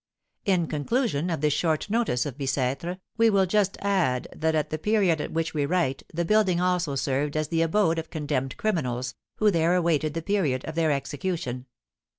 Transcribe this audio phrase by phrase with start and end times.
[0.45, 4.79] In conclusion of this short notice of Bicêtre, we will just add that at the
[4.79, 9.13] period at which we write the building also served as the abode of condemned criminals,
[9.35, 11.67] who there awaited the period of their execution.